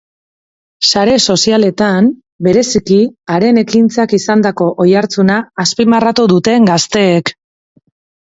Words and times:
Sare 0.91 1.17
sozialetan, 1.31 2.07
bereziki, 2.47 2.97
haren 3.35 3.61
ekintzak 3.63 4.15
izandako 4.19 4.69
oihartzuna 4.87 5.37
azpimarratu 5.65 6.25
dute 6.33 6.57
gazteek. 6.71 7.31